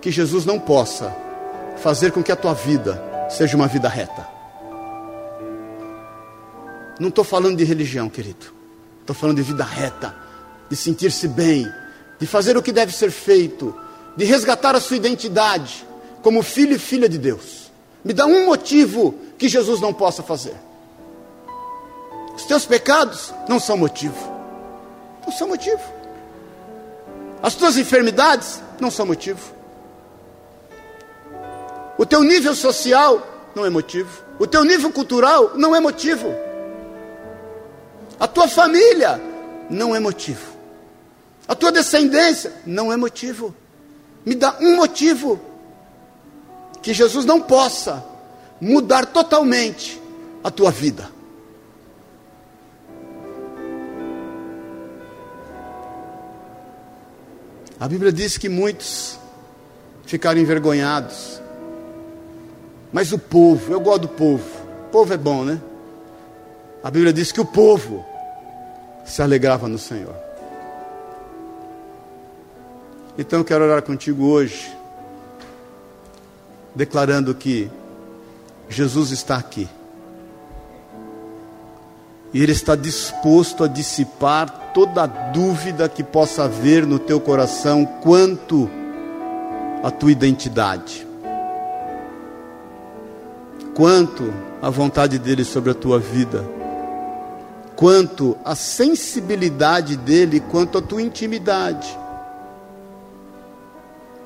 [0.00, 1.14] que Jesus não possa
[1.76, 4.26] fazer com que a tua vida seja uma vida reta.
[6.98, 8.52] Não estou falando de religião, querido.
[9.00, 10.14] Estou falando de vida reta,
[10.68, 11.66] de sentir-se bem,
[12.18, 13.74] de fazer o que deve ser feito,
[14.16, 15.86] de resgatar a sua identidade
[16.22, 17.70] como filho e filha de Deus.
[18.04, 20.54] Me dá um motivo que Jesus não possa fazer.
[22.36, 24.30] Os teus pecados não são motivo.
[25.26, 25.82] Não são motivo.
[27.42, 29.59] As tuas enfermidades não são motivo.
[32.00, 34.24] O teu nível social não é motivo.
[34.38, 36.34] O teu nível cultural não é motivo.
[38.18, 39.20] A tua família
[39.68, 40.56] não é motivo.
[41.46, 43.54] A tua descendência não é motivo.
[44.24, 45.38] Me dá um motivo
[46.80, 48.02] que Jesus não possa
[48.58, 50.00] mudar totalmente
[50.42, 51.10] a tua vida.
[57.78, 59.18] A Bíblia diz que muitos
[60.06, 61.39] ficaram envergonhados.
[62.92, 64.44] Mas o povo, eu gosto do povo.
[64.86, 65.60] O povo é bom, né?
[66.82, 68.04] A Bíblia diz que o povo
[69.04, 70.14] se alegrava no Senhor.
[73.18, 74.74] Então eu quero orar contigo hoje,
[76.74, 77.70] declarando que
[78.68, 79.68] Jesus está aqui.
[82.32, 88.70] E Ele está disposto a dissipar toda dúvida que possa haver no teu coração quanto
[89.82, 91.06] à tua identidade,
[93.74, 96.44] quanto à vontade dEle sobre a tua vida,
[97.76, 101.98] quanto à sensibilidade dEle, quanto à tua intimidade.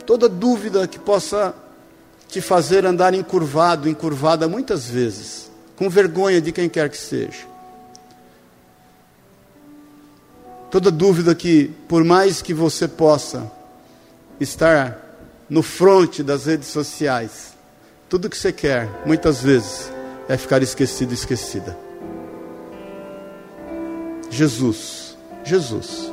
[0.06, 1.54] Toda dúvida que possa
[2.28, 7.54] te fazer andar encurvado, encurvada muitas vezes, com vergonha de quem quer que seja
[10.74, 13.48] toda dúvida que, por mais que você possa
[14.40, 14.98] estar
[15.48, 17.53] no fronte das redes sociais,
[18.08, 19.90] tudo que você quer, muitas vezes,
[20.28, 21.76] é ficar esquecido e esquecida.
[24.30, 26.12] Jesus, Jesus,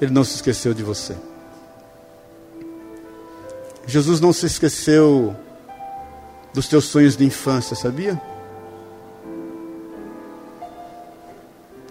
[0.00, 1.14] Ele não se esqueceu de você.
[3.86, 5.36] Jesus não se esqueceu
[6.54, 8.20] dos teus sonhos de infância, sabia?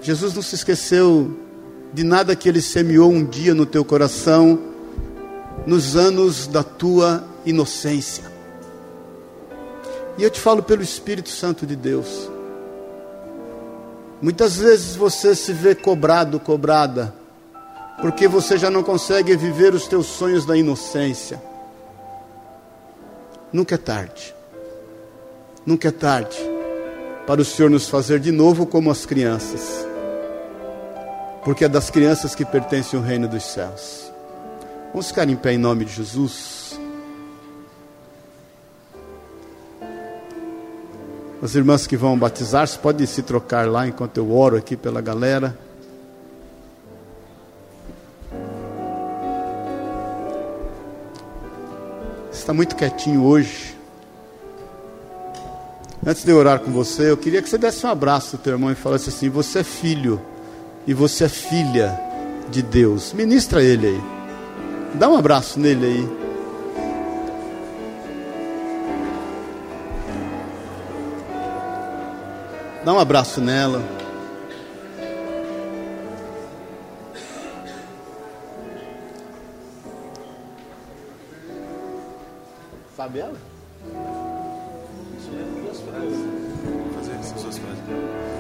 [0.02, 1.38] Jesus não se esqueceu
[1.94, 4.60] de nada que Ele semeou um dia no teu coração,
[5.68, 8.24] nos anos da tua inocência.
[10.18, 12.30] E eu te falo pelo Espírito Santo de Deus.
[14.22, 17.14] Muitas vezes você se vê cobrado, cobrada,
[18.02, 21.42] porque você já não consegue viver os teus sonhos da inocência.
[23.52, 24.36] Nunca é tarde.
[25.66, 26.38] Nunca é tarde
[27.26, 29.92] para o Senhor nos fazer de novo como as crianças
[31.44, 34.12] porque é das crianças que pertence o reino dos céus.
[34.92, 36.61] Vamos ficar em pé em nome de Jesus.
[41.42, 45.58] As irmãs que vão batizar-se podem se trocar lá enquanto eu oro aqui pela galera.
[52.32, 53.76] Está muito quietinho hoje.
[56.06, 58.54] Antes de eu orar com você, eu queria que você desse um abraço ao teu
[58.54, 60.22] irmão e falasse assim: Você é filho
[60.86, 62.00] e você é filha
[62.52, 63.14] de Deus.
[63.14, 64.02] Ministra ele aí.
[64.94, 66.21] Dá um abraço nele aí.
[72.84, 73.82] Dá um abraço nela.
[82.98, 83.38] Sabe ela?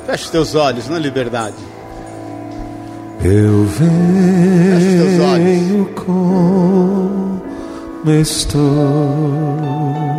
[0.05, 1.55] Feche teus olhos na liberdade.
[3.23, 7.41] Eu venho como
[8.19, 10.10] estou.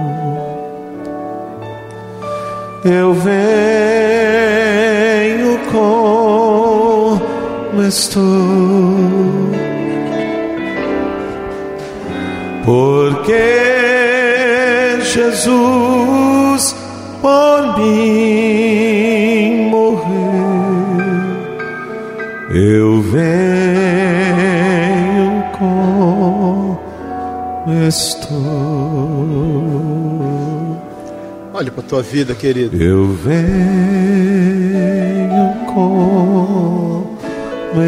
[2.84, 3.32] Eu venho
[5.70, 8.22] como estou.
[12.64, 13.32] Porque
[15.02, 16.74] Jesus
[17.20, 18.62] por mim
[22.54, 23.22] eu venho
[25.58, 26.78] como
[27.88, 28.71] estou.
[31.62, 32.76] Olha para tua vida, querido.
[32.82, 33.38] Eu venho
[35.72, 37.16] como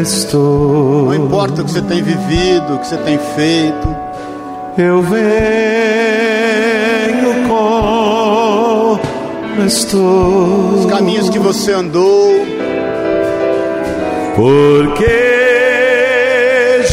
[0.01, 1.07] estou.
[1.07, 3.93] Não importa o que você tem vivido, o que você tem feito.
[4.77, 5.25] Eu venho
[7.49, 9.01] como
[9.67, 10.75] estou.
[10.75, 12.45] Os caminhos que você andou
[14.37, 15.05] porque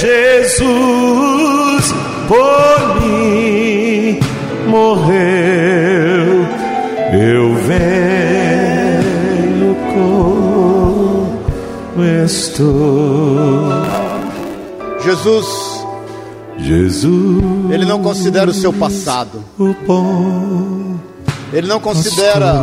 [0.01, 1.95] Jesus
[2.27, 4.19] por mim
[4.67, 5.52] morreu.
[12.25, 13.69] Estou.
[15.05, 15.47] Jesus,
[16.59, 19.43] Jesus, Ele não considera o seu passado.
[19.59, 20.97] o bom
[21.53, 22.63] Ele não considera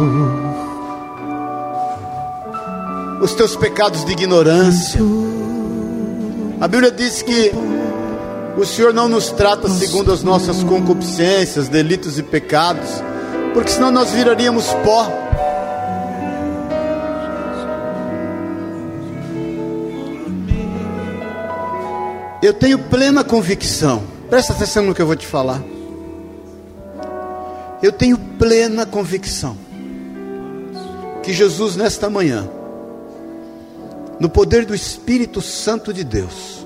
[3.22, 5.01] os teus pecados de ignorância.
[6.62, 7.51] A Bíblia diz que
[8.57, 12.89] o Senhor não nos trata segundo as nossas concupiscências, delitos e pecados,
[13.53, 15.28] porque senão nós viraríamos pó.
[22.41, 25.61] Eu tenho plena convicção, presta atenção no que eu vou te falar.
[27.83, 29.57] Eu tenho plena convicção
[31.21, 32.49] que Jesus, nesta manhã,
[34.19, 36.65] no poder do Espírito Santo de Deus,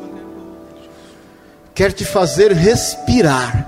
[1.74, 3.68] quer te fazer respirar,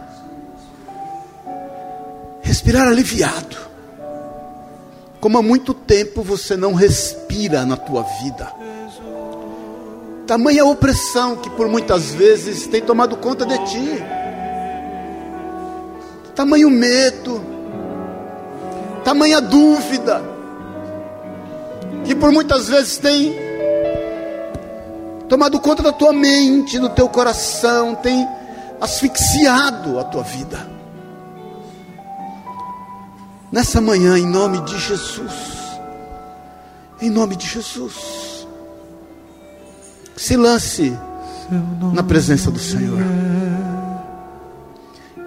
[2.41, 3.57] respirar aliviado,
[5.19, 8.51] como há muito tempo você não respira na tua vida.
[10.27, 14.03] Tamanha opressão que por muitas vezes tem tomado conta de ti.
[16.33, 17.41] Tamanho medo,
[19.03, 20.21] tamanha dúvida,
[22.03, 23.35] que por muitas vezes tem
[25.29, 28.27] tomado conta da tua mente, do teu coração, tem
[28.81, 30.67] asfixiado a tua vida.
[33.51, 35.79] Nessa manhã, em nome de Jesus,
[36.99, 38.34] em nome de Jesus,
[40.15, 40.93] se lance
[41.93, 42.99] na presença do Senhor.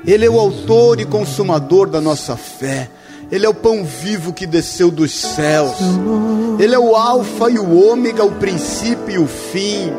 [0.06, 2.90] Ele é o autor e consumador da nossa fé.
[3.30, 5.76] Ele é o pão vivo que desceu dos céus.
[6.58, 9.92] Ele é o Alfa e o Ômega, o princípio e o fim.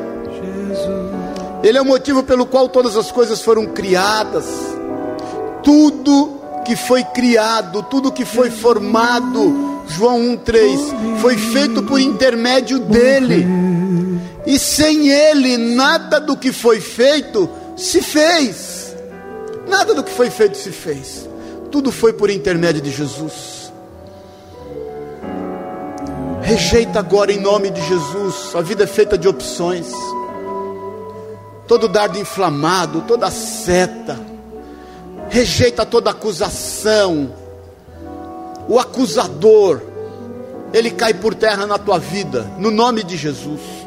[1.61, 4.45] Ele é o motivo pelo qual todas as coisas foram criadas.
[5.61, 13.68] Tudo que foi criado, tudo que foi formado, João 1,3, foi feito por intermédio dele.
[14.49, 17.47] E sem ele, nada do que foi feito
[17.77, 18.95] se fez.
[19.67, 21.29] Nada do que foi feito se fez.
[21.71, 23.71] Tudo foi por intermédio de Jesus.
[26.41, 28.55] Rejeita agora em nome de Jesus.
[28.55, 29.85] A vida é feita de opções.
[31.67, 34.19] Todo dardo inflamado, toda seta.
[35.29, 37.35] Rejeita toda acusação.
[38.67, 39.79] O acusador,
[40.73, 43.78] ele cai por terra na tua vida, no nome de Jesus.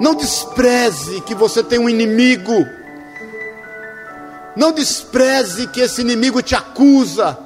[0.00, 2.66] Não despreze que você tem um inimigo.
[4.56, 7.38] Não despreze que esse inimigo te acusa.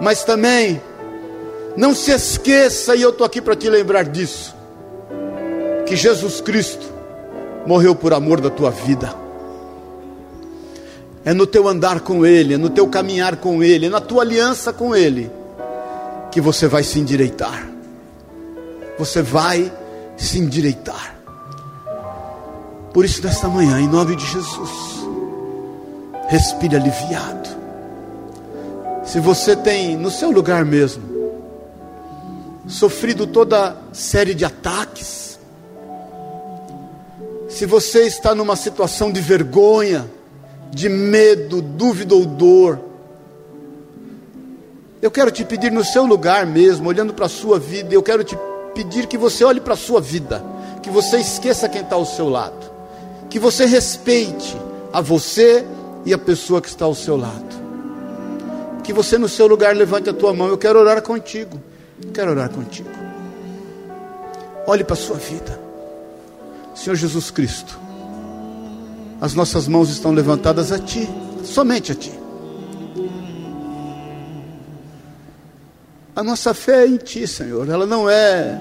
[0.00, 0.80] Mas também,
[1.76, 4.54] não se esqueça, e eu estou aqui para te lembrar disso,
[5.86, 6.86] que Jesus Cristo
[7.66, 9.14] morreu por amor da tua vida.
[11.24, 14.22] É no teu andar com Ele, é no teu caminhar com Ele, é na tua
[14.22, 15.30] aliança com Ele,
[16.32, 17.68] que você vai se endireitar.
[18.98, 19.72] Você vai
[20.16, 21.16] se endireitar.
[22.92, 24.70] Por isso, nesta manhã, em nome de Jesus,
[26.28, 27.48] respire aliviado.
[29.04, 31.02] Se você tem no seu lugar mesmo
[32.66, 35.38] sofrido toda série de ataques,
[37.48, 40.08] se você está numa situação de vergonha,
[40.70, 42.80] de medo, dúvida ou dor,
[45.02, 48.22] eu quero te pedir no seu lugar mesmo, olhando para a sua vida, eu quero
[48.22, 48.36] te
[48.74, 50.44] pedir que você olhe para a sua vida,
[50.82, 52.70] que você esqueça quem está ao seu lado,
[53.30, 54.56] que você respeite
[54.92, 55.64] a você
[56.04, 57.62] e a pessoa que está ao seu lado.
[58.82, 61.60] Que você no seu lugar levante a tua mão, eu quero orar contigo.
[62.12, 62.90] Quero orar contigo.
[64.66, 65.60] Olhe para a sua vida.
[66.74, 67.78] Senhor Jesus Cristo,
[69.20, 71.08] as nossas mãos estão levantadas a Ti,
[71.44, 72.21] somente a Ti.
[76.14, 77.68] A nossa fé é em Ti, Senhor.
[77.68, 78.60] Ela não é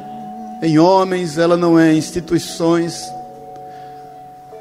[0.63, 2.93] em homens, ela não é em instituições.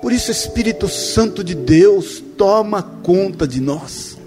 [0.03, 4.19] Por isso, Espírito Santo de Deus, toma conta de nós.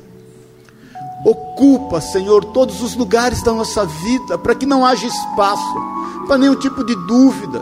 [1.26, 5.94] Ocupa, Senhor, todos os lugares da nossa vida, para que não haja espaço
[6.26, 7.62] para nenhum tipo de dúvida,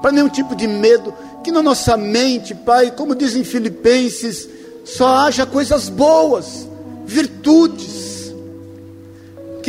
[0.00, 1.12] para nenhum tipo de medo.
[1.44, 4.48] Que na nossa mente, Pai, como dizem Filipenses,
[4.86, 6.66] só haja coisas boas,
[7.04, 8.09] virtudes.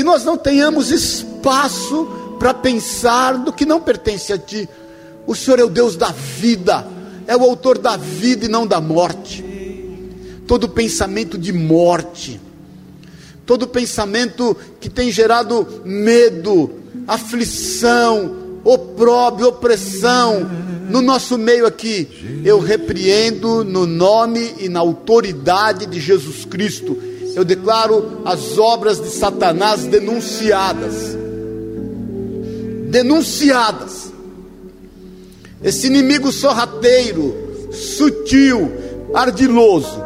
[0.01, 2.07] Que nós não tenhamos espaço
[2.39, 4.67] para pensar do que não pertence a Ti.
[5.27, 6.87] O Senhor é o Deus da vida,
[7.27, 9.45] é o autor da vida e não da morte.
[10.47, 12.41] Todo pensamento de morte,
[13.45, 16.71] todo pensamento que tem gerado medo,
[17.07, 20.49] aflição, opróbio, opressão
[20.89, 27.10] no nosso meio aqui, eu repreendo no nome e na autoridade de Jesus Cristo.
[27.35, 31.17] Eu declaro as obras de Satanás denunciadas.
[32.89, 34.11] Denunciadas.
[35.63, 38.71] Esse inimigo sorrateiro, sutil,
[39.13, 40.01] ardiloso,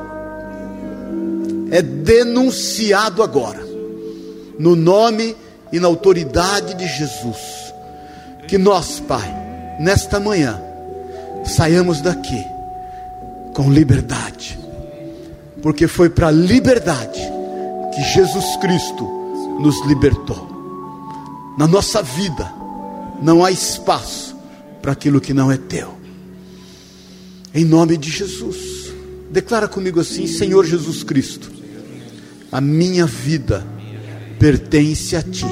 [1.71, 3.65] é denunciado agora,
[4.59, 5.35] no nome
[5.71, 7.73] e na autoridade de Jesus.
[8.47, 9.33] Que nós, Pai,
[9.79, 10.61] nesta manhã,
[11.45, 12.45] saiamos daqui
[13.53, 14.59] com liberdade,
[15.65, 17.19] porque foi para a liberdade
[17.95, 19.03] que Jesus Cristo
[19.59, 20.47] nos libertou.
[21.57, 22.53] Na nossa vida
[23.19, 24.35] não há espaço
[24.79, 25.95] para aquilo que não é teu.
[27.51, 28.93] Em nome de Jesus,
[29.31, 31.51] declara comigo assim: Senhor Jesus Cristo,
[32.51, 33.65] a minha vida
[34.37, 35.47] pertence a ti,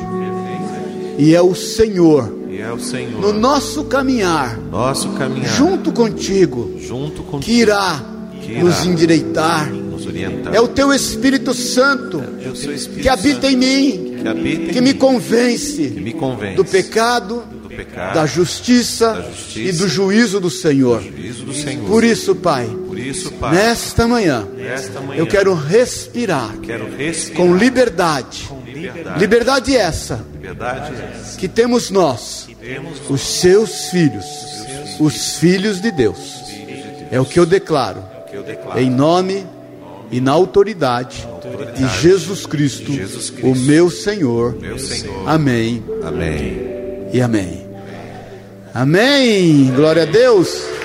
[1.18, 7.24] e é o Senhor é o Senhor, no nosso caminhar, nosso caminhar, junto contigo, junto
[7.24, 8.06] contigo, que irá
[8.40, 9.83] que irá nos endireitar.
[10.04, 10.54] Nos orientar.
[10.54, 14.74] É o teu Espírito Santo É Espírito que habita em Santo mim, que habita em
[14.74, 19.72] que me convence que me convence do pecado, do pecado, da justiça da justiça e
[19.72, 21.02] do juízo do Senhor.
[21.02, 21.88] do juízo do Senhor.
[21.88, 27.38] Por isso, Pai, Por isso, Pai, nesta manhã, nesta manhã eu quero respirar quero respirar
[27.38, 28.46] com liberdade.
[28.48, 34.26] com liberdade, Liberdade essa liberdade essa que temos nós, que temos os seus filhos,
[35.00, 36.44] os filhos de Deus.
[37.12, 38.04] É o que eu declaro.
[38.30, 39.46] que eu declaro em nome
[40.14, 41.28] e na autoridade
[41.76, 44.56] de Jesus Cristo, Jesus Cristo, o meu Senhor.
[44.62, 45.28] meu Senhor.
[45.28, 46.62] Amém Amém.
[47.12, 47.66] e amém.
[48.74, 49.72] Amém.
[49.76, 50.83] Glória a Deus.